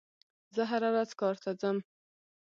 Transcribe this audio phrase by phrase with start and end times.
[0.55, 1.77] زه هره ورځ کار ته ځم.